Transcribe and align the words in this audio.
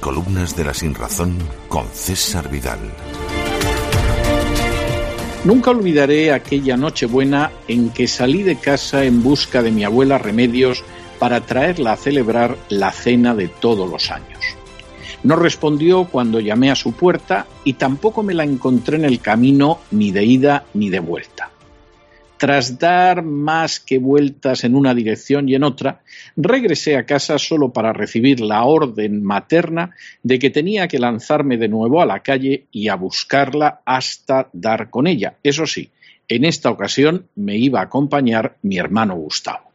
Crónicas 0.00 0.56
de 0.56 0.64
la 0.64 0.74
Sinrazón 0.74 1.38
con 1.68 1.86
César 1.88 2.50
Vidal. 2.50 2.78
Nunca 5.44 5.70
olvidaré 5.70 6.32
aquella 6.32 6.76
Nochebuena 6.76 7.50
en 7.66 7.90
que 7.90 8.06
salí 8.06 8.42
de 8.42 8.56
casa 8.56 9.04
en 9.04 9.22
busca 9.22 9.62
de 9.62 9.70
mi 9.70 9.84
abuela 9.84 10.18
Remedios 10.18 10.84
para 11.18 11.40
traerla 11.40 11.92
a 11.92 11.96
celebrar 11.96 12.56
la 12.68 12.92
cena 12.92 13.34
de 13.34 13.48
todos 13.48 13.88
los 13.88 14.10
años. 14.10 14.44
No 15.22 15.36
respondió 15.36 16.04
cuando 16.04 16.40
llamé 16.40 16.70
a 16.70 16.76
su 16.76 16.92
puerta 16.92 17.46
y 17.64 17.74
tampoco 17.74 18.22
me 18.22 18.34
la 18.34 18.44
encontré 18.44 18.96
en 18.96 19.06
el 19.06 19.20
camino 19.20 19.80
ni 19.90 20.12
de 20.12 20.24
ida 20.24 20.64
ni 20.74 20.90
de 20.90 21.00
vuelta. 21.00 21.33
Tras 22.36 22.78
dar 22.78 23.22
más 23.22 23.78
que 23.78 23.98
vueltas 23.98 24.64
en 24.64 24.74
una 24.74 24.94
dirección 24.94 25.48
y 25.48 25.54
en 25.54 25.62
otra, 25.62 26.02
regresé 26.36 26.96
a 26.96 27.06
casa 27.06 27.38
solo 27.38 27.72
para 27.72 27.92
recibir 27.92 28.40
la 28.40 28.64
orden 28.64 29.22
materna 29.22 29.94
de 30.22 30.38
que 30.38 30.50
tenía 30.50 30.88
que 30.88 30.98
lanzarme 30.98 31.56
de 31.56 31.68
nuevo 31.68 32.02
a 32.02 32.06
la 32.06 32.20
calle 32.20 32.66
y 32.72 32.88
a 32.88 32.96
buscarla 32.96 33.80
hasta 33.84 34.48
dar 34.52 34.90
con 34.90 35.06
ella. 35.06 35.36
Eso 35.42 35.64
sí, 35.66 35.90
en 36.28 36.44
esta 36.44 36.70
ocasión 36.70 37.28
me 37.36 37.56
iba 37.56 37.80
a 37.80 37.84
acompañar 37.84 38.56
mi 38.62 38.78
hermano 38.78 39.14
Gustavo. 39.14 39.70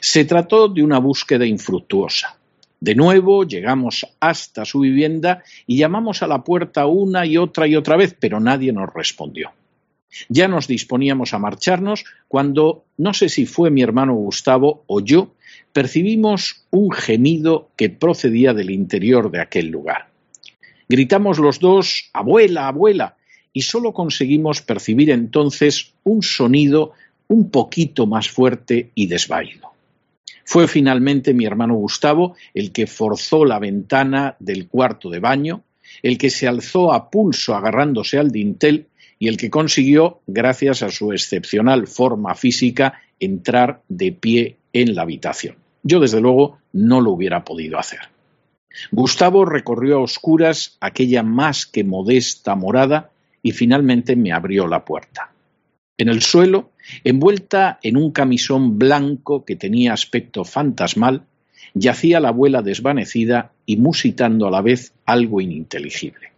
Se 0.00 0.24
trató 0.24 0.68
de 0.68 0.82
una 0.82 0.98
búsqueda 0.98 1.46
infructuosa. 1.46 2.36
De 2.78 2.94
nuevo 2.94 3.44
llegamos 3.44 4.06
hasta 4.20 4.64
su 4.64 4.80
vivienda 4.80 5.42
y 5.66 5.76
llamamos 5.76 6.22
a 6.22 6.26
la 6.26 6.42
puerta 6.42 6.86
una 6.86 7.26
y 7.26 7.36
otra 7.36 7.66
y 7.66 7.76
otra 7.76 7.96
vez, 7.96 8.16
pero 8.18 8.40
nadie 8.40 8.72
nos 8.72 8.92
respondió. 8.92 9.52
Ya 10.28 10.48
nos 10.48 10.66
disponíamos 10.66 11.34
a 11.34 11.38
marcharnos 11.38 12.04
cuando, 12.28 12.84
no 12.96 13.14
sé 13.14 13.28
si 13.28 13.46
fue 13.46 13.70
mi 13.70 13.82
hermano 13.82 14.14
Gustavo 14.14 14.84
o 14.86 15.00
yo, 15.00 15.34
percibimos 15.72 16.64
un 16.70 16.90
gemido 16.90 17.70
que 17.76 17.90
procedía 17.90 18.52
del 18.54 18.70
interior 18.70 19.30
de 19.30 19.40
aquel 19.40 19.68
lugar. 19.68 20.08
Gritamos 20.88 21.38
los 21.38 21.60
dos, 21.60 22.10
abuela, 22.12 22.66
abuela, 22.66 23.16
y 23.52 23.62
solo 23.62 23.92
conseguimos 23.92 24.62
percibir 24.62 25.10
entonces 25.10 25.92
un 26.04 26.22
sonido 26.22 26.92
un 27.28 27.50
poquito 27.50 28.06
más 28.06 28.28
fuerte 28.28 28.90
y 28.94 29.06
desvaído. 29.06 29.70
Fue 30.44 30.66
finalmente 30.66 31.32
mi 31.32 31.44
hermano 31.46 31.74
Gustavo 31.74 32.34
el 32.54 32.72
que 32.72 32.88
forzó 32.88 33.44
la 33.44 33.60
ventana 33.60 34.36
del 34.40 34.66
cuarto 34.66 35.08
de 35.08 35.20
baño, 35.20 35.62
el 36.02 36.18
que 36.18 36.30
se 36.30 36.48
alzó 36.48 36.92
a 36.92 37.10
pulso 37.10 37.54
agarrándose 37.54 38.18
al 38.18 38.32
dintel 38.32 38.86
y 39.20 39.28
el 39.28 39.36
que 39.36 39.50
consiguió, 39.50 40.22
gracias 40.26 40.82
a 40.82 40.88
su 40.88 41.12
excepcional 41.12 41.86
forma 41.86 42.34
física, 42.34 43.02
entrar 43.20 43.82
de 43.88 44.12
pie 44.12 44.56
en 44.72 44.94
la 44.94 45.02
habitación. 45.02 45.56
Yo, 45.82 46.00
desde 46.00 46.22
luego, 46.22 46.58
no 46.72 47.02
lo 47.02 47.12
hubiera 47.12 47.44
podido 47.44 47.78
hacer. 47.78 48.00
Gustavo 48.90 49.44
recorrió 49.44 49.98
a 49.98 50.02
oscuras 50.02 50.78
aquella 50.80 51.22
más 51.22 51.66
que 51.66 51.84
modesta 51.84 52.54
morada 52.54 53.10
y 53.42 53.52
finalmente 53.52 54.16
me 54.16 54.32
abrió 54.32 54.66
la 54.66 54.86
puerta. 54.86 55.32
En 55.98 56.08
el 56.08 56.22
suelo, 56.22 56.70
envuelta 57.04 57.78
en 57.82 57.98
un 57.98 58.12
camisón 58.12 58.78
blanco 58.78 59.44
que 59.44 59.54
tenía 59.54 59.92
aspecto 59.92 60.46
fantasmal, 60.46 61.24
yacía 61.74 62.20
la 62.20 62.28
abuela 62.28 62.62
desvanecida 62.62 63.52
y 63.66 63.76
musitando 63.76 64.46
a 64.46 64.50
la 64.50 64.62
vez 64.62 64.94
algo 65.04 65.42
ininteligible. 65.42 66.30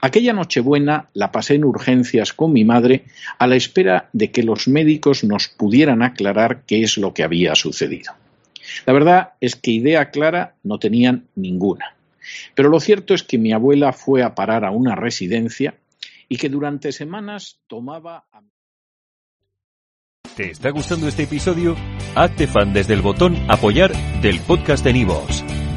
Aquella 0.00 0.32
Nochebuena 0.32 1.08
la 1.14 1.32
pasé 1.32 1.54
en 1.54 1.64
urgencias 1.64 2.32
con 2.32 2.52
mi 2.52 2.64
madre 2.64 3.04
a 3.38 3.46
la 3.46 3.56
espera 3.56 4.08
de 4.12 4.30
que 4.30 4.42
los 4.42 4.68
médicos 4.68 5.24
nos 5.24 5.48
pudieran 5.48 6.02
aclarar 6.02 6.62
qué 6.66 6.82
es 6.82 6.98
lo 6.98 7.14
que 7.14 7.22
había 7.22 7.54
sucedido. 7.54 8.14
La 8.86 8.92
verdad 8.92 9.32
es 9.40 9.56
que 9.56 9.70
idea 9.70 10.10
clara 10.10 10.54
no 10.62 10.78
tenían 10.78 11.28
ninguna. 11.34 11.94
Pero 12.54 12.68
lo 12.68 12.80
cierto 12.80 13.14
es 13.14 13.22
que 13.22 13.38
mi 13.38 13.52
abuela 13.52 13.92
fue 13.92 14.22
a 14.22 14.34
parar 14.34 14.64
a 14.64 14.70
una 14.70 14.94
residencia 14.94 15.74
y 16.28 16.36
que 16.36 16.48
durante 16.48 16.92
semanas 16.92 17.58
tomaba... 17.66 18.26
¿Te 20.36 20.50
está 20.50 20.70
gustando 20.70 21.08
este 21.08 21.24
episodio? 21.24 21.74
Hazte 22.14 22.46
fan 22.46 22.72
desde 22.72 22.94
el 22.94 23.02
botón 23.02 23.36
apoyar 23.48 23.92
del 24.20 24.40
podcast 24.40 24.84
de 24.84 24.92
Nivos. 24.92 25.44